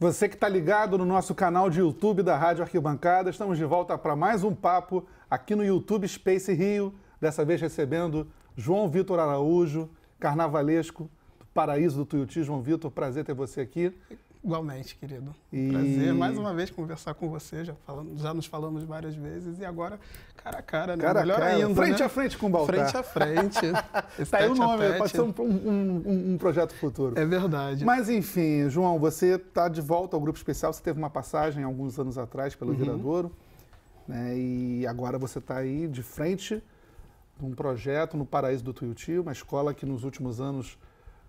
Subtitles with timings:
[0.00, 3.98] Você que está ligado no nosso canal de YouTube da Rádio Arquibancada, estamos de volta
[3.98, 9.90] para mais um papo aqui no YouTube Space Rio, dessa vez recebendo João Vitor Araújo,
[10.20, 11.10] carnavalesco
[11.40, 12.44] do Paraíso do Tuiuti.
[12.44, 13.92] João Vitor, prazer ter você aqui.
[14.42, 15.34] Igualmente, querido.
[15.52, 15.70] E...
[15.70, 17.64] Prazer mais uma vez conversar com você.
[17.64, 19.98] Já, falamos, já nos falamos várias vezes e agora
[20.36, 21.02] cara a cara, né?
[21.02, 21.74] Cara Melhor cara, ainda.
[21.74, 22.06] Frente né?
[22.06, 22.76] a frente com o Baltar.
[22.76, 23.66] Frente a frente.
[24.18, 27.18] Está aí o nome, pode ser um, um, um, projeto futuro.
[27.18, 27.84] É verdade.
[27.84, 30.72] Mas enfim, João, você está de volta ao grupo especial.
[30.72, 32.76] Você teve uma passagem alguns anos atrás pelo uhum.
[32.76, 33.32] Viradouro.
[34.06, 34.38] Né?
[34.38, 36.62] E agora você está aí de frente
[37.38, 40.78] de um projeto no Paraíso do Tuiuti, uma escola que nos últimos anos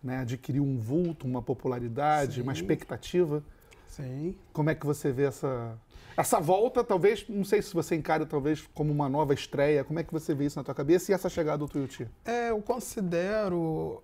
[0.03, 2.41] né, adquiriu um vulto, uma popularidade, Sim.
[2.41, 3.43] uma expectativa.
[3.87, 4.35] Sim.
[4.53, 5.77] Como é que você vê essa,
[6.15, 10.03] essa volta, talvez, não sei se você encara talvez como uma nova estreia, como é
[10.03, 12.07] que você vê isso na tua cabeça e essa chegada do Tuiuti?
[12.25, 14.03] É, eu considero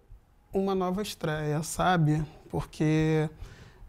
[0.54, 2.24] uma nova estreia, sabe?
[2.50, 3.30] Porque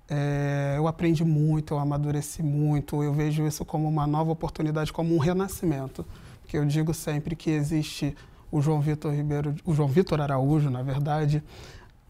[0.09, 5.15] é, eu aprendi muito, eu amadureci muito, eu vejo isso como uma nova oportunidade, como
[5.15, 6.05] um renascimento.
[6.43, 8.17] Porque eu digo sempre que existe
[8.51, 11.43] o João Vitor Ribeiro, o João Vitor Araújo, na verdade,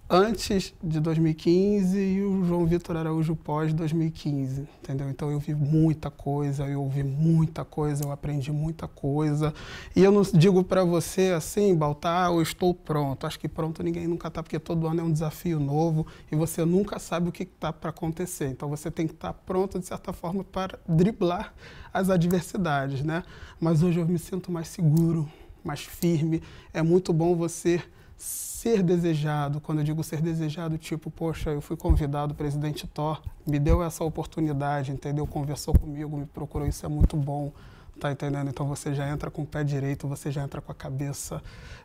[0.09, 5.11] antes de 2015 e o João Vitor Araújo pós 2015, entendeu?
[5.11, 9.53] Então eu vi muita coisa, eu ouvi muita coisa, eu aprendi muita coisa.
[9.97, 13.27] E eu não digo para você assim, Baltar, eu estou pronto.
[13.27, 16.65] Acho que pronto ninguém nunca está, porque todo ano é um desafio novo e você
[16.65, 18.47] nunca sabe o que está para acontecer.
[18.47, 21.53] Então você tem que estar tá pronto, de certa forma, para driblar
[21.93, 23.25] as adversidades, né?
[23.61, 25.29] Mas hoje eu me sinto mais seguro,
[25.65, 26.41] mais firme.
[26.73, 27.83] É muito bom você
[28.17, 33.21] ser desejado, quando eu digo ser desejado, tipo, poxa, eu fui convidado, o presidente Thor
[33.47, 35.27] me deu essa oportunidade, entendeu?
[35.27, 37.53] Conversou comigo, me procurou, isso é muito bom,
[38.01, 38.49] tá entendendo?
[38.49, 41.43] Então você já entra com o pé direito, você já entra com a cabeça,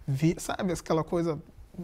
[0.07, 1.37] vi, sabe, aquela coisa,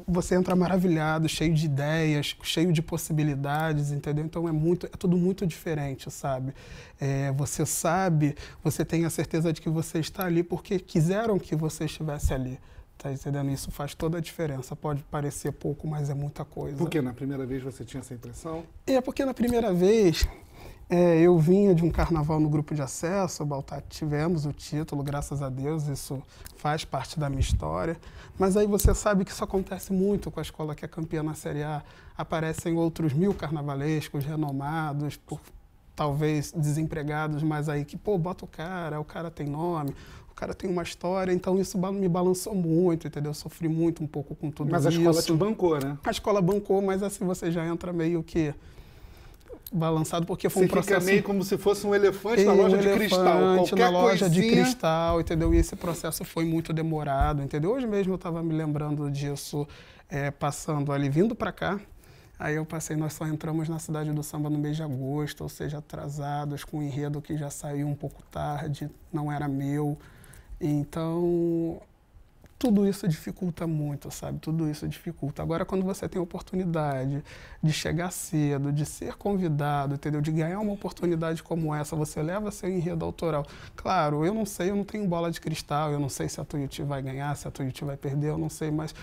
[0.08, 4.26] você entra maravilhado, cheio de ideias, cheio de possibilidades, entendeu?
[4.26, 6.54] Então é muito, é tudo muito diferente, sabe?
[7.00, 11.56] É, você sabe, você tem a certeza de que você está ali porque quiseram que
[11.56, 12.60] você estivesse ali.
[12.98, 13.52] Tá entendendo?
[13.52, 14.76] Isso faz toda a diferença.
[14.76, 16.78] Pode parecer pouco, mas é muita coisa.
[16.78, 18.64] Por que na primeira vez você tinha essa impressão?
[18.88, 20.28] É porque na primeira vez
[20.90, 25.42] é, eu vinha de um carnaval no grupo de acesso, Baltar, tivemos o título, graças
[25.42, 26.24] a Deus, isso
[26.56, 27.98] faz parte da minha história.
[28.40, 31.34] Mas aí você sabe que isso acontece muito com a escola que é campeã na
[31.34, 31.84] Série A.
[32.18, 35.42] Aparecem outros mil carnavalescos renomados, por
[35.94, 39.94] talvez desempregados, mas aí que, pô, bota o cara, o cara tem nome,
[40.38, 43.32] cara tem uma história, então isso me balançou muito, entendeu?
[43.32, 45.02] Eu sofri muito um pouco com tudo mas isso.
[45.02, 45.98] Mas a escola te bancou, né?
[46.06, 48.54] A escola bancou, mas assim você já entra meio que
[49.74, 51.00] balançado porque foi você um processo.
[51.02, 53.56] Fica meio como se fosse um elefante na loja um de cristal.
[53.56, 54.50] Qualquer na loja coisinha...
[54.50, 55.54] de cristal, entendeu?
[55.54, 57.72] E esse processo foi muito demorado, entendeu?
[57.72, 59.68] Hoje mesmo eu estava me lembrando disso,
[60.08, 61.80] é, passando ali, vindo para cá.
[62.40, 65.50] Aí eu passei, nós só entramos na cidade do samba no mês de agosto, ou
[65.50, 69.98] seja, atrasados, com um enredo que já saiu um pouco tarde, não era meu.
[70.60, 71.80] Então,
[72.60, 74.40] tudo isso dificulta muito, sabe?
[74.40, 75.44] Tudo isso dificulta.
[75.44, 77.24] Agora, quando você tem a oportunidade
[77.62, 80.22] de chegar cedo, de ser convidado, entendeu?
[80.22, 83.46] De ganhar uma oportunidade como essa, você leva seu enredo autoral.
[83.76, 86.46] Claro, eu não sei, eu não tenho bola de cristal, eu não sei se a
[86.46, 88.96] Tuiuti vai ganhar, se a Tuiuti vai perder, eu não sei, mas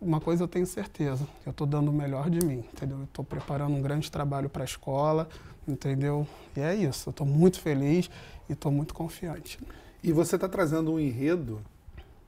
[0.00, 2.98] uma coisa eu tenho certeza, eu estou dando o melhor de mim, entendeu?
[2.98, 5.28] Eu estou preparando um grande trabalho para a escola,
[5.68, 6.26] entendeu?
[6.56, 8.10] E é isso, eu estou muito feliz
[8.48, 9.58] e estou muito confiante.
[10.02, 11.60] E você está trazendo um enredo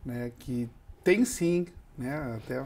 [0.05, 0.69] né, que
[1.03, 1.67] tem sim,
[1.99, 2.65] né, até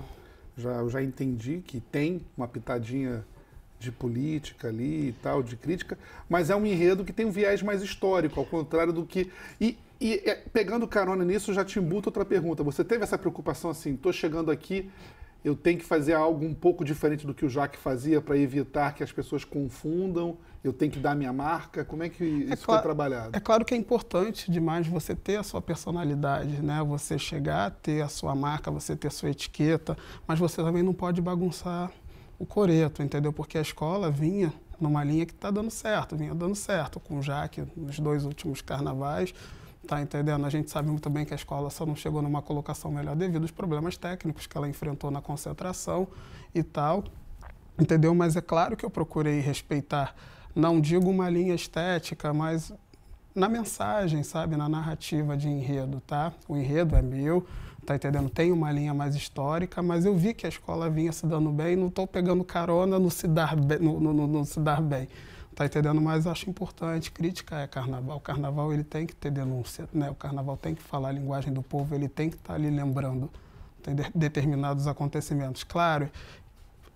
[0.57, 3.25] já, eu já entendi que tem uma pitadinha
[3.79, 5.97] de política ali e tal, de crítica,
[6.29, 9.31] mas é um enredo que tem um viés mais histórico, ao contrário do que.
[9.61, 12.63] E, e é, pegando carona nisso, já te embuto outra pergunta.
[12.65, 14.91] Você teve essa preocupação assim, estou chegando aqui,
[15.45, 18.95] eu tenho que fazer algo um pouco diferente do que o Jaque fazia para evitar
[18.95, 21.85] que as pessoas confundam, eu tenho que dar minha marca?
[21.85, 23.31] Como é que é isso foi trabalhado?
[23.37, 26.83] É claro que é importante demais você ter a sua personalidade, né?
[26.85, 30.93] Você chegar, ter a sua marca, você ter a sua etiqueta, mas você também não
[30.93, 31.91] pode bagunçar
[32.39, 33.33] o coreto, entendeu?
[33.33, 37.23] Porque a escola vinha numa linha que está dando certo, vinha dando certo com o
[37.23, 39.35] Jaque nos dois últimos carnavais,
[39.87, 40.45] Tá entendendo?
[40.45, 43.43] A gente sabe muito bem que a escola só não chegou numa colocação melhor devido
[43.43, 46.09] aos problemas técnicos que ela enfrentou na concentração
[46.55, 47.05] e tal.
[47.79, 48.15] Entendeu?
[48.15, 50.15] Mas é claro que eu procurei respeitar,
[50.59, 52.73] não digo uma linha estética, mas
[53.33, 54.57] na mensagem, sabe?
[54.57, 56.33] Na narrativa de enredo, tá?
[56.49, 57.47] O enredo é meu,
[57.87, 58.29] tá entendendo?
[58.29, 61.77] Tem uma linha mais histórica, mas eu vi que a escola vinha se dando bem,
[61.77, 65.09] não estou pegando carona no se dar bem, no, no, no se dar bem.
[65.55, 66.01] Tá entendendo?
[66.01, 68.17] Mas acho importante, crítica é carnaval.
[68.17, 70.11] O carnaval ele tem que ter denúncia, né?
[70.11, 72.69] O carnaval tem que falar a linguagem do povo, ele tem que estar tá ali
[72.69, 73.31] lembrando
[73.83, 75.65] tem determinados acontecimentos.
[75.65, 76.11] Claro,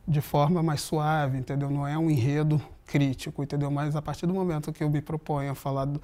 [0.07, 1.71] de forma mais suave, entendeu?
[1.71, 3.71] Não é um enredo crítico, entendeu?
[3.71, 6.01] Mas a partir do momento que eu me proponho a falar do,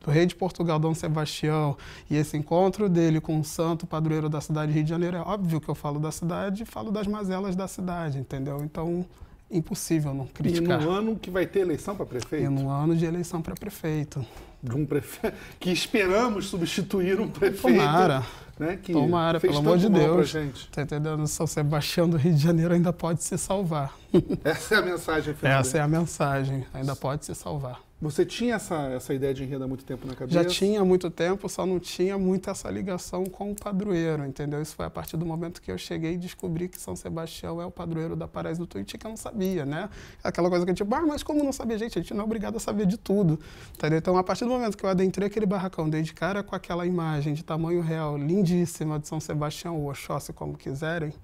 [0.00, 1.76] do rei de Portugal, Dom Sebastião,
[2.10, 5.20] e esse encontro dele com o santo padroeiro da cidade de Rio de Janeiro, é
[5.20, 8.62] óbvio que eu falo da cidade e falo das mazelas da cidade, entendeu?
[8.64, 9.06] Então,
[9.52, 10.80] impossível não criticar.
[10.80, 12.44] E no ano que vai ter eleição para prefeito?
[12.44, 14.24] E no ano de eleição para prefeito.
[14.62, 17.78] De um prefeito que esperamos substituir um prefeito.
[17.78, 18.24] Tomara.
[18.58, 20.32] Né, que Tomara, pelo amor de Deus.
[20.70, 21.26] Tá entendendo?
[21.26, 23.96] São Sebastião do Rio de Janeiro ainda pode se salvar.
[24.44, 25.60] Essa é a mensagem, Fernando.
[25.60, 26.66] Essa é a mensagem.
[26.72, 27.80] Ainda pode se salvar.
[28.02, 30.42] Você tinha essa, essa ideia de enredo há muito tempo na cabeça?
[30.42, 34.60] Já tinha há muito tempo, só não tinha muito essa ligação com o padroeiro, entendeu?
[34.60, 37.64] Isso foi a partir do momento que eu cheguei e descobri que São Sebastião é
[37.64, 39.88] o padroeiro da Paraíso do Tuiuti, que eu não sabia, né?
[40.20, 41.78] Aquela coisa que tipo, ah, mas como não sabia?
[41.78, 43.38] Gente, a gente não é obrigado a saber de tudo,
[43.72, 43.98] entendeu?
[43.98, 46.84] Então, a partir do momento que eu adentrei aquele barracão, dei de cara com aquela
[46.84, 51.14] imagem de tamanho real, lindíssima, de São Sebastião, ou Oxóssi, como quiserem,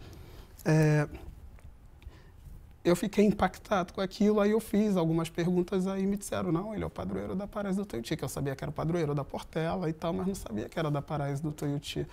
[0.65, 1.09] é,
[2.89, 6.83] eu fiquei impactado com aquilo, aí eu fiz algumas perguntas, aí me disseram, não, ele
[6.83, 9.25] é o padroeiro da Paraíso do Tuiuti, que eu sabia que era o padroeiro da
[9.25, 12.07] Portela e tal, mas não sabia que era da Paraíso do Tuiuti.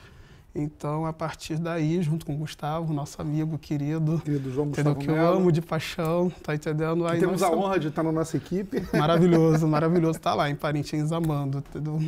[0.58, 4.68] Então, a partir daí, junto com o Gustavo, nosso amigo querido, querido João?
[4.70, 7.06] Gustavo que eu amo de paixão, tá entendendo?
[7.06, 8.82] Aí temos a honra de estar na nossa equipe.
[8.94, 12.02] Maravilhoso, maravilhoso tá lá em Parintins amando, entendeu?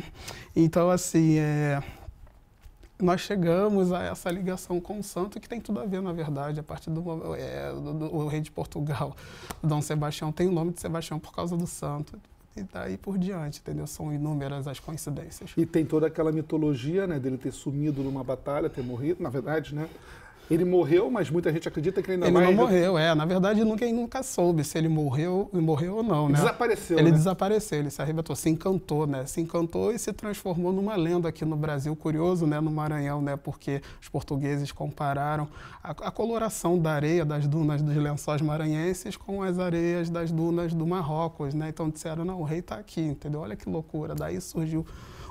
[0.56, 1.82] Então, assim, é,
[3.00, 6.58] nós chegamos a essa ligação com o santo que tem tudo a ver, na verdade,
[6.58, 9.16] a partir do, é, do, do, do rei de Portugal,
[9.62, 12.18] Dom Sebastião, tem o nome de Sebastião por causa do santo.
[12.56, 13.86] E daí por diante, entendeu?
[13.86, 15.52] São inúmeras as coincidências.
[15.56, 19.74] E tem toda aquela mitologia, né, dele ter sumido numa batalha, ter morrido, na verdade,
[19.74, 19.88] né?
[20.50, 22.48] Ele morreu, mas muita gente acredita que ele ainda ele.
[22.48, 23.14] Ele não morreu, é.
[23.14, 26.38] Na verdade, ninguém nunca soube se ele morreu, morreu ou não, ele né?
[26.38, 27.16] Desapareceu, Ele né?
[27.16, 29.26] desapareceu, ele se arrebentou, se encantou, né?
[29.26, 31.94] Se encantou e se transformou numa lenda aqui no Brasil.
[31.94, 32.60] Curioso, né?
[32.60, 33.36] No Maranhão, né?
[33.36, 35.48] Porque os portugueses compararam
[35.82, 40.72] a, a coloração da areia das dunas dos lençóis maranhenses com as areias das dunas
[40.72, 41.68] do Marrocos, né?
[41.68, 43.40] Então disseram, não, o rei está aqui, entendeu?
[43.40, 44.14] Olha que loucura.
[44.14, 44.86] Daí surgiu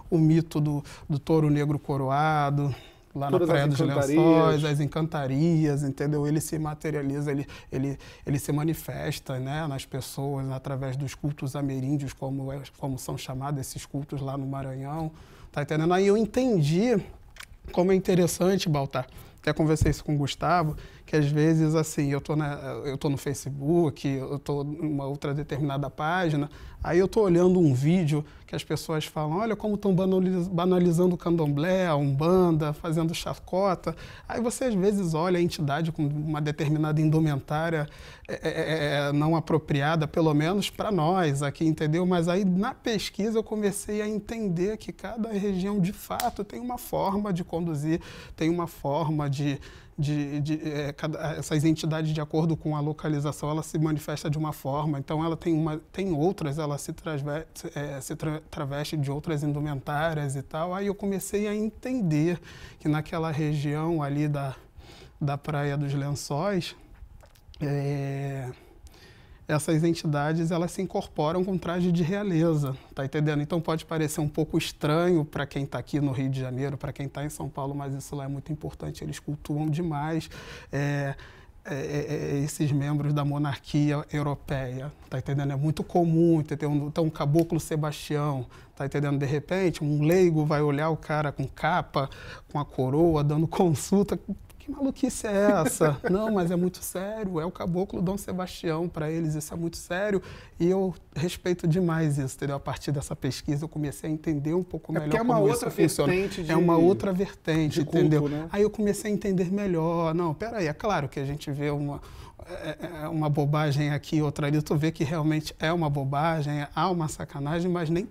[0.09, 2.73] o mito do, do touro negro coroado,
[3.17, 6.27] lá Todas na Praia dos Lençóis, as encantarias, entendeu?
[6.27, 12.13] Ele se materializa, ele, ele, ele se manifesta né, nas pessoas através dos cultos ameríndios,
[12.13, 15.11] como, é, como são chamados esses cultos lá no Maranhão,
[15.51, 15.93] tá entendendo?
[15.93, 16.97] Aí eu entendi
[17.71, 19.07] como é interessante, Baltar,
[19.41, 20.75] até conversei isso com o Gustavo,
[21.07, 25.33] que às vezes, assim, eu tô, na, eu tô no Facebook, eu tô numa outra
[25.33, 26.50] determinada página,
[26.83, 31.18] aí eu tô olhando um vídeo que as pessoas falam, olha como estão banalizando o
[31.18, 33.95] candomblé, a umbanda, fazendo chacota.
[34.27, 37.88] Aí você às vezes olha a entidade com uma determinada indumentária
[38.27, 42.06] é, é, é, é não apropriada, pelo menos para nós aqui, entendeu?
[42.06, 46.77] Mas aí na pesquisa eu comecei a entender que cada região de fato tem uma
[46.77, 48.01] forma de conduzir,
[48.36, 49.57] tem uma forma de
[49.97, 54.38] de, de é, cada, essas entidades de acordo com a localização ela se manifesta de
[54.38, 54.99] uma forma.
[54.99, 59.44] Então ela tem uma tem outras ela se, traveste, é, se tra, traveste de outras
[59.44, 60.73] indumentárias e tal.
[60.73, 62.39] Aí eu comecei a entender
[62.79, 64.55] que naquela região ali da
[65.19, 66.75] da praia dos Lençóis
[67.59, 68.51] é,
[69.47, 73.41] essas entidades elas se incorporam com traje de realeza, tá entendendo?
[73.41, 76.91] Então pode parecer um pouco estranho para quem está aqui no Rio de Janeiro, para
[76.91, 79.03] quem está em São Paulo, mas isso lá é muito importante.
[79.03, 80.29] Eles cultuam demais.
[80.71, 81.15] É,
[81.69, 85.51] é, é, é esses membros da monarquia europeia, tá entendendo?
[85.51, 86.72] É muito comum, entendeu?
[86.72, 89.17] Então, um caboclo Sebastião, tá entendendo?
[89.17, 92.10] De repente, um leigo vai olhar o cara com capa,
[92.50, 94.17] com a coroa, dando consulta,
[94.67, 95.97] que maluquice é essa?
[96.12, 99.77] não, mas é muito sério, é o caboclo Dom Sebastião, para eles isso é muito
[99.77, 100.21] sério.
[100.59, 102.57] E eu respeito demais isso, entendeu?
[102.57, 105.47] A partir dessa pesquisa eu comecei a entender um pouco é melhor é uma como
[105.47, 106.13] outra funciona.
[106.27, 108.27] De, é uma outra vertente, culto, entendeu?
[108.27, 108.47] Né?
[108.51, 110.13] Aí eu comecei a entender melhor.
[110.13, 112.01] Não, peraí, é claro que a gente vê uma,
[112.45, 116.67] é, é, é uma bobagem aqui, outra ali, tu vê que realmente é uma bobagem,
[116.75, 118.09] há uma sacanagem, mas nem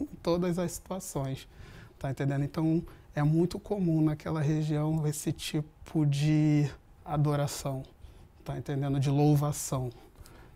[0.00, 1.48] em todas as situações,
[1.98, 2.44] tá entendendo?
[2.44, 2.84] Então,
[3.14, 6.70] é muito comum naquela região esse tipo de
[7.04, 7.82] adoração,
[8.44, 8.98] tá entendendo?
[8.98, 9.90] De louvação.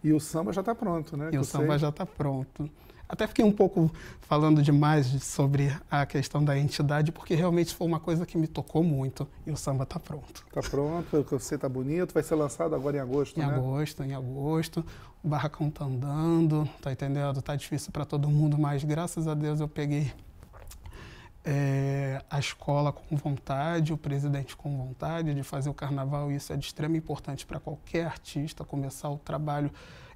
[0.03, 1.31] E o samba já está pronto, né?
[1.33, 1.79] E o samba sei.
[1.79, 2.71] já está pronto.
[3.09, 8.01] Até fiquei um pouco falando demais sobre a questão da entidade, porque realmente foi uma
[8.01, 9.29] coisa que me tocou muito.
[9.47, 10.45] E o samba está pronto.
[10.49, 12.13] Está pronto, o que você está bonito.
[12.13, 13.47] Vai ser lançado agora em agosto, em né?
[13.47, 14.85] Em agosto, em agosto.
[15.23, 17.41] O barracão está andando, tá entendendo?
[17.41, 20.13] Tá difícil para todo mundo, mas graças a Deus eu peguei
[21.49, 26.57] é, a escola com vontade, o presidente com vontade de fazer o carnaval, isso é
[26.57, 29.71] de extrema importância para qualquer artista, começar o trabalho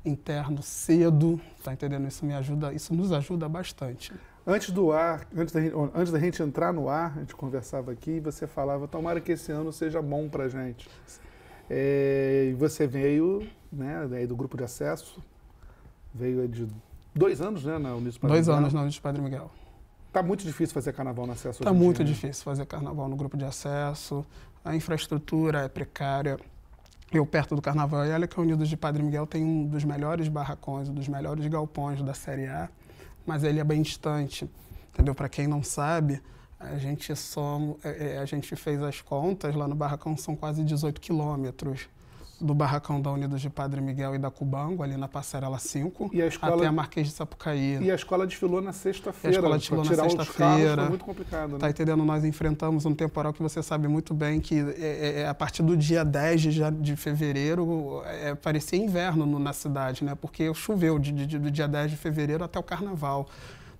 [0.04, 2.08] interno cedo, tá entendendo?
[2.08, 4.12] Isso me ajuda, isso nos ajuda bastante.
[4.44, 7.92] Antes do ar, antes da, gente, antes da gente entrar no ar, a gente conversava
[7.92, 10.88] aqui e você falava, tomara que esse ano seja bom para gente.
[11.68, 15.22] É, e você veio, né, do grupo de acesso,
[16.12, 16.66] veio de
[17.14, 19.48] dois anos, né, na Unisco Padre Dois anos na Padre Miguel.
[20.12, 22.12] Tá muito difícil fazer carnaval no acesso Tá muito dia, né?
[22.12, 24.26] difícil fazer carnaval no grupo de acesso.
[24.64, 26.38] A infraestrutura é precária.
[27.12, 29.84] Eu, perto do carnaval, e olha que a Unidos de Padre Miguel tem um dos
[29.84, 32.68] melhores barracões, um dos melhores galpões da Série A,
[33.26, 34.48] mas ele é bem distante.
[34.92, 35.14] Entendeu?
[35.14, 36.22] Para quem não sabe,
[36.58, 40.62] a gente, soma, é, é, a gente fez as contas, lá no barracão são quase
[40.62, 41.88] 18 quilômetros
[42.40, 46.26] do barracão da Unidos de Padre Miguel e da Cubango, ali na Passarela 5, a
[46.26, 46.56] escola...
[46.56, 47.78] até a Marquês de Sapucaí.
[47.82, 49.36] E a escola desfilou na sexta-feira.
[49.36, 50.88] A escola desfilou na sexta-feira.
[50.88, 51.58] muito complicado, né?
[51.58, 52.04] Tá entendendo?
[52.04, 55.62] Nós enfrentamos um temporal que você sabe muito bem que é, é, é a partir
[55.62, 60.14] do dia 10 de, de fevereiro é, parecia inverno no, na cidade, né?
[60.14, 63.28] Porque choveu de, de, do dia 10 de fevereiro até o carnaval.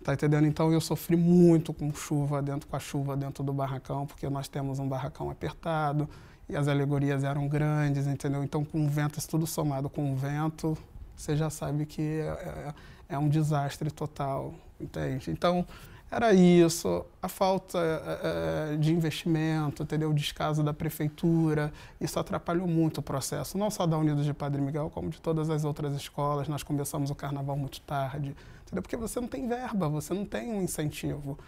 [0.03, 0.47] Tá entendendo?
[0.47, 4.49] Então eu sofri muito com chuva dentro, com a chuva dentro do barracão, porque nós
[4.49, 6.09] temos um barracão apertado
[6.51, 8.43] e as alegorias eram grandes, entendeu?
[8.43, 10.77] Então, com o vento, isso tudo somado com o vento,
[11.17, 12.75] você já sabe que é, é,
[13.11, 15.31] é um desastre total, entende?
[15.31, 15.65] Então,
[16.11, 20.11] era isso, a falta é, é, de investimento, entendeu?
[20.11, 24.61] o descaso da prefeitura, isso atrapalhou muito o processo, não só da Unidos de Padre
[24.61, 26.49] Miguel, como de todas as outras escolas.
[26.49, 28.35] Nós começamos o carnaval muito tarde,
[28.67, 28.83] entendeu?
[28.83, 31.39] porque você não tem verba, você não tem um incentivo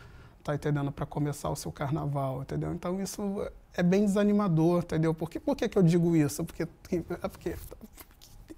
[0.42, 2.73] tá entendendo, para começar o seu carnaval, entendeu?
[2.73, 5.14] Então isso é bem desanimador, entendeu?
[5.14, 6.44] Por que, por que, que eu digo isso?
[6.44, 7.56] Porque, é porque,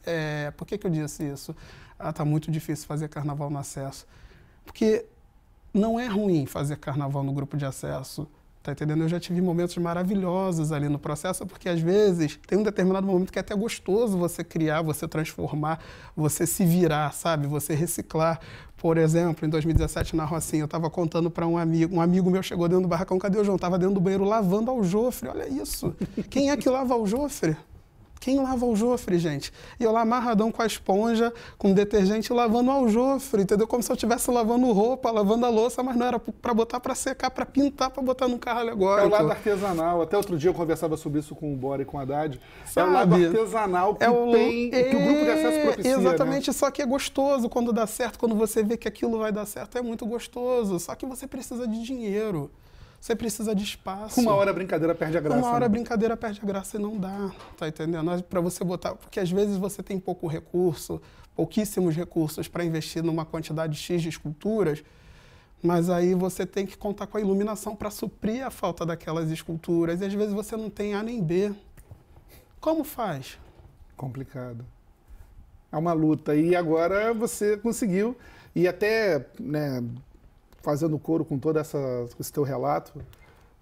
[0.04, 1.54] é, por que, que eu disse isso?
[1.98, 4.06] Ah, tá muito difícil fazer carnaval no acesso.
[4.64, 5.06] Porque
[5.72, 8.28] não é ruim fazer carnaval no grupo de acesso,
[8.64, 9.02] Tá entendendo?
[9.02, 13.30] Eu já tive momentos maravilhosos ali no processo, porque às vezes tem um determinado momento
[13.30, 15.80] que é até gostoso você criar, você transformar,
[16.16, 17.46] você se virar, sabe?
[17.46, 18.40] Você reciclar.
[18.78, 22.42] Por exemplo, em 2017 na Rocinha, eu estava contando para um amigo, um amigo meu
[22.42, 23.56] chegou dentro do barracão, cadê o João?
[23.56, 25.94] Estava dentro do banheiro lavando aljofre, olha isso.
[26.30, 27.54] Quem é que lava aljofre?
[28.24, 29.52] Quem lava o jofre, gente?
[29.78, 33.66] E eu lá amarradão com a esponja, com detergente, lavando o jofre, entendeu?
[33.66, 36.94] Como se eu estivesse lavando roupa, lavando a louça, mas não era para botar para
[36.94, 39.04] secar, para pintar, para botar num carro alegórico.
[39.04, 40.00] É o lado artesanal.
[40.00, 42.40] Até outro dia eu conversava sobre isso com o Bora e com a Haddad.
[42.64, 42.88] Sabe?
[42.88, 44.32] É o lado artesanal que, é o...
[44.32, 44.82] tem, é...
[44.84, 45.96] que o grupo de acesso propicia.
[45.98, 46.00] Né?
[46.00, 46.54] Exatamente, né?
[46.54, 49.76] só que é gostoso quando dá certo, quando você vê que aquilo vai dar certo,
[49.76, 50.80] é muito gostoso.
[50.80, 52.50] Só que você precisa de dinheiro.
[53.04, 54.18] Você precisa de espaço.
[54.18, 55.38] Uma hora a brincadeira perde a graça.
[55.38, 55.66] Uma hora né?
[55.66, 58.22] a brincadeira perde a graça e não dá, tá entendendo?
[58.22, 61.02] Para você botar, porque às vezes você tem pouco recurso,
[61.36, 64.82] pouquíssimos recursos para investir numa quantidade X de esculturas,
[65.62, 70.00] mas aí você tem que contar com a iluminação para suprir a falta daquelas esculturas
[70.00, 71.52] e às vezes você não tem A nem B.
[72.58, 73.38] Como faz?
[73.98, 74.64] Complicado.
[75.70, 78.16] É uma luta e agora você conseguiu
[78.56, 79.84] e até, né,
[80.64, 81.78] fazendo coro com todo essa,
[82.18, 82.92] esse teu relato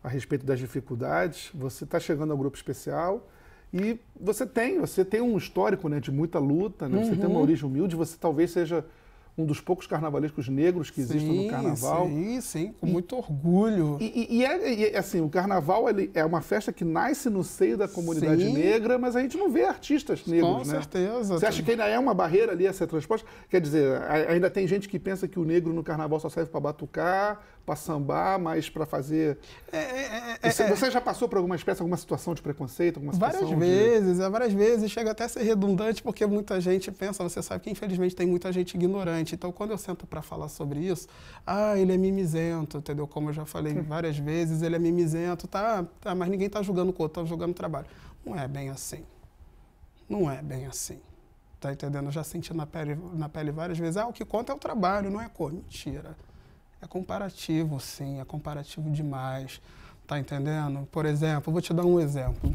[0.02, 3.28] a respeito das dificuldades, você está chegando ao grupo especial
[3.74, 6.98] e você tem, você tem um histórico né, de muita luta, né?
[6.98, 7.04] uhum.
[7.04, 7.42] você tem uma uhum.
[7.42, 8.84] origem humilde, você talvez seja
[9.36, 12.06] um dos poucos carnavalescos negros que existem sim, no carnaval.
[12.06, 13.96] Sim, sim, com e, muito orgulho.
[13.98, 17.42] E, e, é, e, é, assim, o carnaval ele é uma festa que nasce no
[17.42, 18.52] seio da comunidade sim.
[18.52, 20.64] negra, mas a gente não vê artistas negros, com né?
[20.64, 21.38] certeza.
[21.38, 23.26] Você acha que ainda é uma barreira ali a ser transposta?
[23.48, 26.60] Quer dizer, ainda tem gente que pensa que o negro no carnaval só serve para
[26.60, 29.38] batucar, para sambar, mas para fazer.
[29.72, 30.68] É, é, é, você, é.
[30.68, 32.96] você, já passou por alguma espécie, alguma situação de preconceito?
[32.96, 33.54] Alguma várias de...
[33.54, 34.90] vezes, é, várias vezes.
[34.90, 38.52] Chega até a ser redundante, porque muita gente pensa, você sabe que infelizmente tem muita
[38.52, 39.34] gente ignorante.
[39.34, 41.06] Então, quando eu sento para falar sobre isso,
[41.46, 43.06] ah, ele é mimizento, entendeu?
[43.06, 46.90] Como eu já falei várias vezes, ele é mimizento, tá, tá mas ninguém está julgando
[46.90, 47.86] o corpo, está julgando o trabalho.
[48.24, 49.04] Não é bem assim.
[50.08, 51.00] Não é bem assim.
[51.60, 52.06] Tá entendendo?
[52.06, 54.58] Eu já senti na pele, na pele várias vezes, ah, o que conta é o
[54.58, 55.52] trabalho, não é cor.
[55.52, 56.16] Mentira.
[56.82, 59.60] É comparativo, sim, é comparativo demais.
[60.06, 60.86] Tá entendendo?
[60.90, 62.54] Por exemplo, vou te dar um exemplo.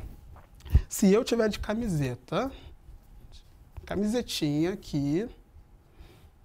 [0.90, 2.52] Se eu tiver de camiseta,
[3.86, 5.28] camisetinha aqui,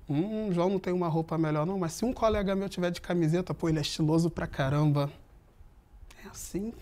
[0.08, 3.00] hum, João não tem uma roupa melhor não, mas se um colega meu tiver de
[3.00, 5.10] camiseta, pô, ele é estiloso pra caramba.
[6.24, 6.72] É assim.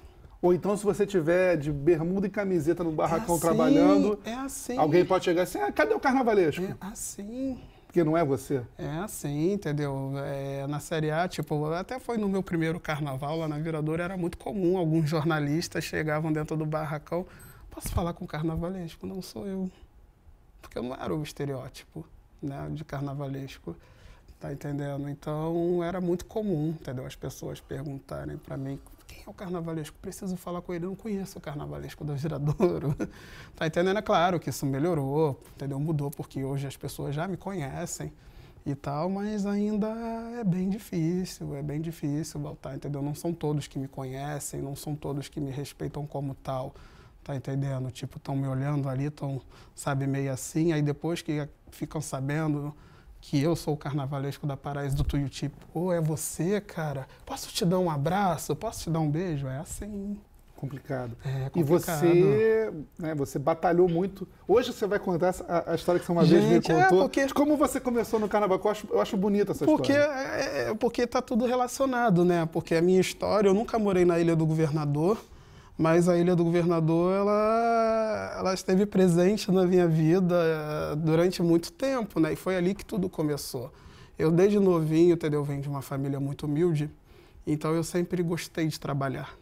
[0.43, 4.35] Ou então, se você tiver de bermuda e camiseta no barracão é assim, trabalhando, é
[4.35, 4.77] assim.
[4.77, 6.63] alguém pode chegar assim, ah, cadê o carnavalesco?
[6.63, 7.59] É assim.
[7.91, 8.63] Porque não é você.
[8.79, 10.13] É assim, entendeu?
[10.19, 14.17] É, na Série A, tipo, até foi no meu primeiro carnaval lá na Viradora, era
[14.17, 17.27] muito comum, alguns jornalistas chegavam dentro do barracão,
[17.69, 19.09] posso falar com carnavalesco?
[19.09, 19.69] Não sou eu.
[20.63, 22.07] Porque eu não era o estereótipo
[22.41, 23.75] né, de carnavalesco,
[24.39, 25.09] tá entendendo?
[25.09, 27.05] Então, era muito comum, entendeu?
[27.05, 28.79] As pessoas perguntarem para mim
[29.11, 29.97] quem é o carnavalesco?
[30.01, 32.97] Preciso falar com ele, eu não conheço o carnavalesco do Viradouro.
[33.57, 33.99] tá entendendo?
[33.99, 35.81] É claro que isso melhorou, entendeu?
[35.81, 38.13] Mudou, porque hoje as pessoas já me conhecem
[38.65, 39.89] e tal, mas ainda
[40.39, 43.03] é bem difícil, é bem difícil voltar, entendeu?
[43.03, 46.73] Não são todos que me conhecem, não são todos que me respeitam como tal,
[47.25, 47.91] tá entendendo?
[47.91, 49.41] Tipo, estão me olhando ali, estão,
[49.75, 50.73] sabe, meio assim.
[50.73, 52.73] Aí depois que ficam sabendo
[53.21, 57.07] que eu sou o carnavalesco da Paraíso do Tuiuti, pô, é você, cara?
[57.27, 58.57] Posso te dar um abraço?
[58.57, 59.47] Posso te dar um beijo?
[59.47, 60.17] É assim.
[60.57, 61.17] Complicado.
[61.25, 62.05] É complicado.
[62.05, 64.29] E você, né, você batalhou muito.
[64.47, 66.99] Hoje você vai contar a, a história que você uma vez me Gente, é, contou.
[67.03, 68.61] porque- De como você começou no carnaval.
[68.63, 70.13] Eu acho, eu acho bonita essa Porque, história.
[70.13, 72.47] é, é, porque tá tudo relacionado, né?
[72.53, 75.17] Porque a minha história, eu nunca morei na Ilha do Governador,
[75.81, 81.73] mas a Ilha do Governador, ela, ela esteve presente na minha vida eh, durante muito
[81.73, 82.35] tempo, né?
[82.35, 83.73] E foi ali que tudo começou.
[84.19, 85.43] Eu, desde novinho, entendeu?
[85.43, 86.91] Venho de uma família muito humilde,
[87.47, 89.35] então eu sempre gostei de trabalhar.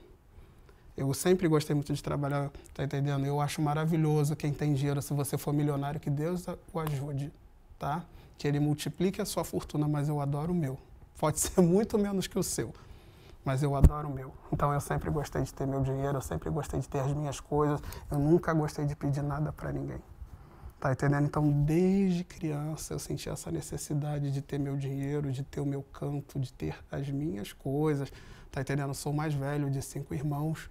[0.97, 3.26] Eu sempre gostei muito de trabalhar, tá entendendo?
[3.26, 7.33] Eu acho maravilhoso quem tem dinheiro, se você for milionário, que Deus o ajude,
[7.80, 8.04] tá?
[8.38, 10.78] Que ele multiplique a sua fortuna, mas eu adoro o meu.
[11.18, 12.73] Pode ser muito menos que o seu,
[13.45, 14.33] mas eu adoro o meu.
[14.52, 17.40] Então eu sempre gostei de ter meu dinheiro, eu sempre gostei de ter as minhas
[17.40, 17.80] coisas,
[18.11, 20.00] eu nunca gostei de pedir nada para ninguém.
[20.80, 21.25] Tá entendendo?
[21.25, 25.83] Então, desde criança, eu senti essa necessidade de ter meu dinheiro, de ter o meu
[25.83, 28.12] canto, de ter as minhas coisas.
[28.50, 28.90] Tá entendendo?
[28.90, 30.71] Eu sou mais velho de cinco irmãos,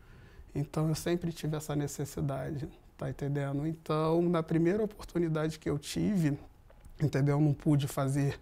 [0.56, 2.70] então eu sempre tive essa necessidade.
[2.98, 3.68] Tá entendendo?
[3.68, 6.40] Então, na primeira oportunidade que eu tive,
[7.02, 7.36] entendeu?
[7.36, 8.40] Eu não pude fazer,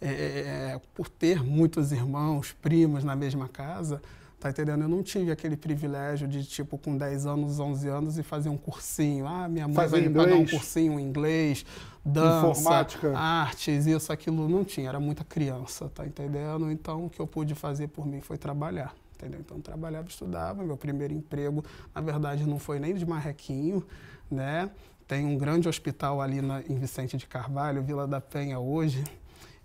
[0.00, 4.00] é, é, por ter muitos irmãos, primos na mesma casa,
[4.38, 4.82] tá entendendo?
[4.82, 8.56] Eu não tive aquele privilégio de, tipo, com 10 anos, 11 anos e fazer um
[8.56, 9.26] cursinho.
[9.26, 11.66] Ah, minha mãe Fazer vai me pagar um cursinho em inglês,
[12.04, 14.88] dança, artes, isso, aquilo, não tinha.
[14.88, 16.70] Era muita criança, tá entendendo?
[16.70, 18.94] Então, o que eu pude fazer por mim foi trabalhar.
[19.16, 19.40] Entendeu?
[19.40, 20.62] Então, trabalhava, estudava.
[20.62, 23.84] Meu primeiro emprego, na verdade, não foi nem de marrequinho,
[24.30, 24.70] né?
[25.08, 29.02] Tem um grande hospital ali na, em Vicente de Carvalho, Vila da Penha, hoje.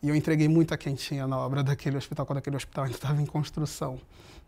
[0.03, 3.25] E eu entreguei muita quentinha na obra daquele hospital, quando aquele hospital ainda estava em
[3.25, 3.97] construção.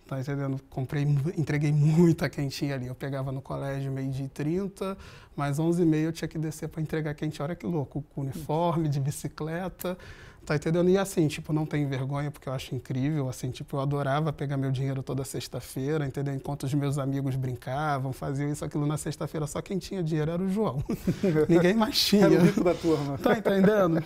[0.06, 0.60] Tá entendendo?
[0.70, 1.04] Comprei,
[1.36, 2.88] entreguei muita quentinha ali.
[2.88, 4.98] Eu pegava no colégio meio-dia e 30,
[5.36, 7.46] mas 11 e meia eu tinha que descer para entregar quentinha.
[7.46, 9.98] Olha que louco, com uniforme, de bicicleta.
[10.46, 10.90] Tá entendendo?
[10.90, 13.28] E assim, tipo, não tenho vergonha, porque eu acho incrível.
[13.30, 16.36] Assim, tipo, eu adorava pegar meu dinheiro toda sexta-feira, entendeu?
[16.36, 19.48] Enquanto os meus amigos brincavam, faziam isso, aquilo na sexta-feira.
[19.48, 20.84] Só quem tinha dinheiro era o João.
[21.50, 22.26] Ninguém mais tinha.
[22.26, 23.18] Era o rico da turma.
[23.18, 24.04] Tá entendendo?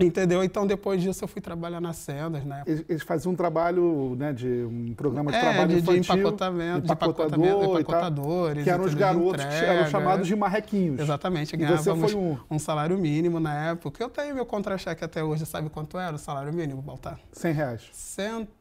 [0.00, 0.42] Entendeu?
[0.42, 2.62] Então, depois disso, eu fui trabalhar nas sendas, né?
[2.66, 6.14] Eles, eles faziam um trabalho, né, de um programa de É, trabalho de, de infantil,
[6.22, 8.64] empacotamento, de empacotador empacotamento, e tal, empacotadores.
[8.64, 8.90] que eram os?
[8.90, 9.90] De garotos que eram entrega.
[9.90, 11.00] chamados de marrequinhos.
[11.00, 14.02] Exatamente, ganhávamos um um salário mínimo na época.
[14.02, 17.18] Eu tenho meu contra-cheque até hoje, sabe quanto era o salário mínimo, Baltar?
[17.32, 17.88] 100 reais.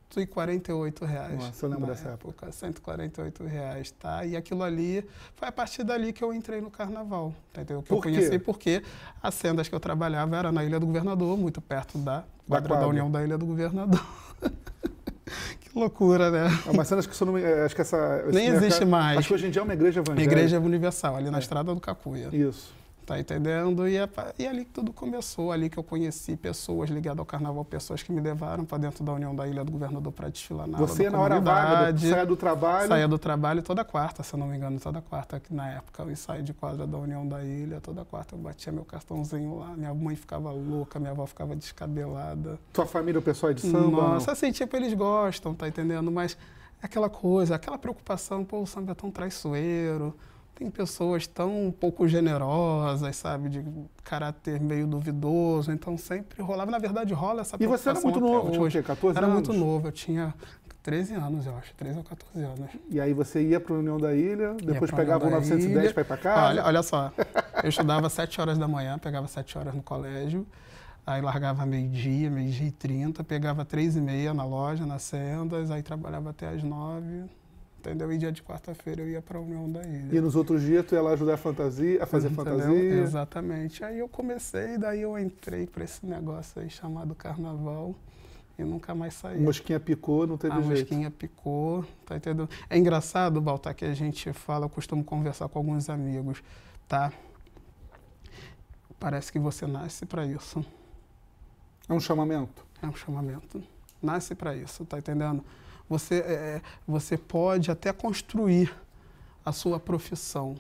[0.10, 1.39] 148 reais.
[1.39, 2.52] Nossa, eu lembro dessa época.
[2.52, 4.26] 148 reais, tá?
[4.26, 7.84] E aquilo ali, foi a partir dali que eu entrei no carnaval, entendeu?
[7.84, 8.10] Que Por eu quê?
[8.10, 8.82] conheci porque
[9.22, 12.76] as sendas que eu trabalhava era na Ilha do Governador, muito perto da quadra da,
[12.76, 12.88] quadra.
[12.88, 14.04] União da Ilha do Governador.
[15.62, 16.48] que loucura, né?
[16.48, 18.24] É cena, acho que, isso não, é, acho que essa...
[18.32, 19.19] Nem existe mais.
[19.19, 20.34] Acho que hoje em dia é uma igreja evangélica.
[20.34, 21.41] Igreja Universal, ali na É.
[21.41, 22.30] estrada do Cacuia.
[22.34, 22.79] Isso.
[23.10, 23.88] Tá entendendo?
[23.88, 27.65] E, é, e ali que tudo começou, ali que eu conheci pessoas ligadas ao carnaval,
[27.65, 30.78] pessoas que me levaram para dentro da União da Ilha do Governador para desfilar na
[30.78, 32.88] Você na hora vaga, saia do trabalho.
[32.88, 36.04] Saía do trabalho toda quarta, se eu não me engano, toda quarta, que na época
[36.04, 39.76] eu ensaio de quadra da União da Ilha, toda quarta eu batia meu cartãozinho lá,
[39.76, 42.60] minha mãe ficava louca, minha avó ficava descabelada.
[42.72, 44.04] Tua família, o pessoal é de samba?
[44.04, 46.12] Nossa, assim, tipo, eles gostam, tá entendendo?
[46.12, 46.38] Mas
[46.80, 50.13] é aquela coisa, aquela preocupação, pô, o samba é tão traiçoeiro,
[50.60, 53.63] tem pessoas tão pouco generosas, sabe, de
[54.04, 58.50] caráter meio duvidoso, então sempre rolava, na verdade rola essa E você era muito novo,
[58.52, 58.80] tinha o hoje.
[58.80, 58.84] quê?
[58.84, 59.48] 14 Era anos?
[59.48, 60.34] muito novo, eu tinha
[60.84, 62.69] 13 anos, eu acho, 13 ou 14 anos.
[62.89, 65.82] E aí você ia para a União da Ilha, depois pegava o União da 910
[65.86, 65.93] Ilha.
[65.93, 66.48] para ir para casa?
[66.50, 67.12] Olha, olha só,
[67.63, 70.45] eu estudava às 7 horas da manhã, pegava 7 horas no colégio,
[71.08, 75.82] aí largava meio-dia, meio-dia e 30, pegava 3 e meia na loja, nas sendas, aí
[75.82, 77.24] trabalhava até às 9,
[77.80, 78.12] entendeu?
[78.12, 80.15] E dia de quarta-feira eu ia para a União da Ilha.
[80.18, 82.46] E nos outros dias tu ia lá ajudar a, fantasia, a fazer Entendeu?
[82.46, 82.94] fantasia?
[83.02, 83.84] Exatamente.
[83.84, 87.96] Aí eu comecei, daí eu entrei para esse negócio aí chamado carnaval
[88.58, 89.39] e nunca mais saí.
[89.39, 90.80] Mosquinha picou, não teve A jeito.
[90.80, 92.50] mosquinha picou, tá entendendo?
[92.70, 96.44] É engraçado, Baltar, que a gente fala, eu costumo conversar com alguns amigos,
[96.88, 97.12] tá?
[99.00, 100.63] Parece que você nasce para isso.
[101.88, 102.65] É um chamamento.
[102.82, 103.63] É um chamamento.
[104.02, 105.44] Nasce para isso, tá entendendo?
[105.89, 108.73] Você, é, você pode até construir
[109.43, 110.56] a sua profissão,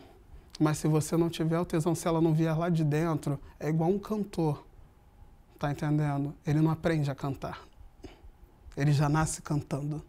[0.59, 3.69] mas se você não tiver o tesão, se ela não vier lá de dentro, é
[3.69, 4.65] igual um cantor,
[5.59, 6.33] tá entendendo?
[6.45, 7.61] Ele não aprende a cantar.
[8.75, 10.01] Ele já nasce cantando.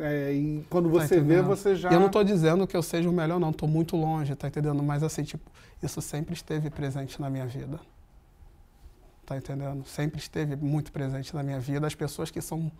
[0.00, 1.46] É, e quando Tá você vê, entendendo?
[1.46, 1.90] você já.
[1.90, 3.50] E eu não estou dizendo que eu seja o melhor, não.
[3.50, 4.82] Estou muito longe, tá entendendo?
[4.82, 5.48] Mas assim, tipo,
[5.82, 7.78] isso sempre esteve presente na minha vida.
[9.24, 9.86] Tá entendendo?
[9.86, 11.86] Sempre esteve muito presente na minha vida.
[11.86, 12.70] As pessoas que são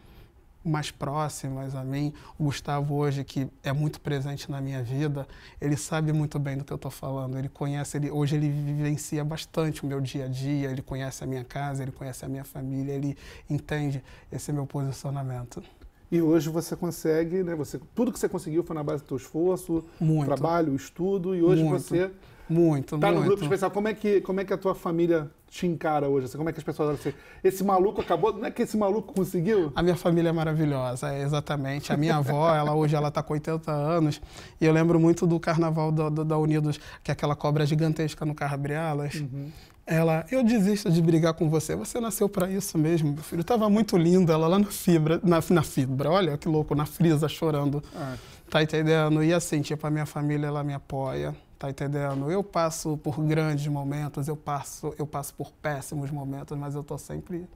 [0.64, 2.12] mais próximas a mim.
[2.38, 5.27] O Gustavo hoje, que é muito presente na minha vida,
[5.61, 7.38] ele sabe muito bem do que eu estou falando.
[7.38, 11.27] Ele conhece, ele, hoje ele vivencia bastante o meu dia a dia, ele conhece a
[11.27, 13.16] minha casa, ele conhece a minha família, ele
[13.48, 15.62] entende esse meu posicionamento.
[16.11, 17.55] E hoje você consegue, né?
[17.55, 20.27] Você, tudo que você conseguiu foi na base do seu esforço, muito.
[20.27, 21.83] trabalho, estudo, e hoje muito.
[21.83, 22.11] você
[22.48, 23.20] muito, tá muito.
[23.20, 23.70] no grupo especial.
[23.70, 26.26] Como é que como é que a tua família te encara hoje?
[26.26, 27.12] Assim, como é que as pessoas olham assim?
[27.42, 29.72] Esse maluco acabou, não é que esse maluco conseguiu?
[29.74, 31.92] A minha família é maravilhosa, é exatamente.
[31.92, 34.20] A minha avó, ela hoje ela tá com 80 anos,
[34.61, 38.24] e eu lembro muito do carnaval do, do, da Unidos, que é aquela cobra gigantesca
[38.24, 39.14] no Carbrielas.
[39.14, 39.50] Uhum.
[39.87, 41.76] Ela, eu desisto de brigar com você.
[41.76, 43.44] Você nasceu para isso mesmo, meu filho.
[43.44, 46.11] Tava muito linda ela lá na fibra, na, na fibra.
[46.11, 47.83] Olha que louco, na frisa chorando.
[47.94, 48.16] Ah.
[48.48, 49.22] Tá entendendo?
[49.22, 51.35] E assim, tipo, a minha família ela me apoia.
[51.64, 52.31] Tá entendendo?
[52.31, 56.98] Eu passo por grandes momentos, eu passo, eu passo por péssimos momentos, mas eu tô
[56.98, 57.48] sempre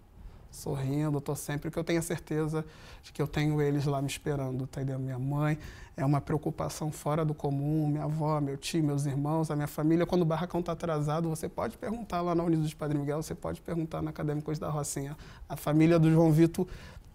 [0.51, 2.65] sorrindo, estou sempre que eu tenho a certeza
[3.03, 5.03] de que eu tenho eles lá me esperando, tá entendendo?
[5.03, 5.59] Minha mãe
[5.95, 10.07] é uma preocupação fora do comum, minha avó, meu tio, meus irmãos, a minha família.
[10.07, 13.35] Quando o barracão está atrasado, você pode perguntar lá na Unidos de Padre Miguel, você
[13.35, 15.19] pode perguntar na Acadêmicos da Rocinha.
[15.47, 16.67] A família do João Vitor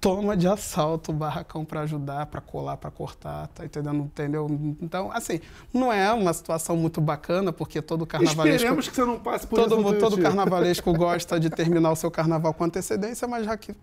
[0.04, 4.04] toma de assalto o barracão para ajudar, para colar, para cortar, tá entendendo?
[4.04, 4.48] Entendeu?
[4.82, 5.40] Então, assim,
[5.74, 8.56] não é uma situação muito bacana, porque todo carnavalesco...
[8.58, 10.00] Esperemos que você não passe por todo, isso.
[10.00, 13.74] Todo carnavalesco gosta de terminar o seu carnaval com antecedência, mas já que,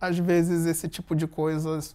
[0.00, 1.94] às vezes, esse tipo de coisas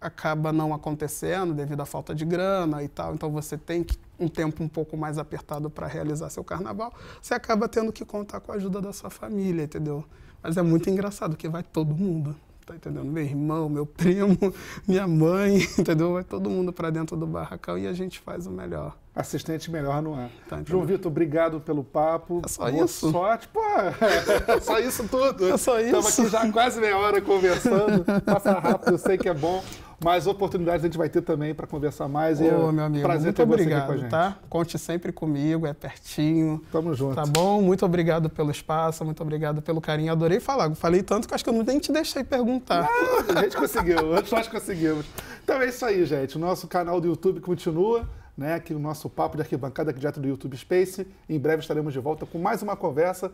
[0.00, 3.84] acaba não acontecendo devido à falta de grana e tal, então você tem
[4.18, 8.40] um tempo um pouco mais apertado para realizar seu carnaval, você acaba tendo que contar
[8.40, 10.02] com a ajuda da sua família, entendeu?
[10.42, 12.34] Mas é muito engraçado que vai todo mundo
[12.68, 13.06] tá entendendo?
[13.06, 14.36] Meu irmão, meu primo,
[14.86, 16.12] minha mãe, entendeu?
[16.12, 18.94] Vai todo mundo para dentro do barracão e a gente faz o melhor.
[19.14, 20.28] Assistente melhor não é.
[20.48, 22.42] Tá, João Vitor, obrigado pelo papo.
[22.44, 23.10] É só Boa isso.
[23.10, 23.48] sorte.
[23.48, 23.60] Pô,
[24.52, 25.48] é só isso tudo.
[25.48, 25.96] É só isso.
[25.96, 28.04] Estamos aqui já quase meia hora conversando.
[28.24, 29.64] Passa rápido, eu sei que é bom.
[30.02, 32.40] Mais oportunidades a gente vai ter também para conversar mais.
[32.40, 34.10] Ô, meu amigo, prazer muito ter obrigado, você aqui com a gente.
[34.10, 34.38] tá?
[34.48, 36.62] Conte sempre comigo, é pertinho.
[36.70, 37.16] Tamo junto.
[37.16, 37.60] Tá bom?
[37.60, 40.12] Muito obrigado pelo espaço, muito obrigado pelo carinho.
[40.12, 40.72] Adorei falar.
[40.76, 42.88] Falei tanto que acho que eu nem te deixei perguntar.
[43.28, 43.96] Não, a gente conseguiu,
[44.30, 45.04] nós conseguimos.
[45.42, 46.36] Então é isso aí, gente.
[46.36, 48.08] O nosso canal do YouTube continua.
[48.36, 51.04] Né, aqui o nosso papo de arquibancada aqui direto do YouTube Space.
[51.28, 53.32] Em breve estaremos de volta com mais uma conversa.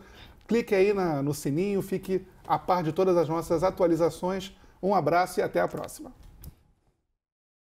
[0.48, 4.56] Clique aí na, no sininho, fique a par de todas as nossas atualizações.
[4.82, 6.10] Um abraço e até a próxima.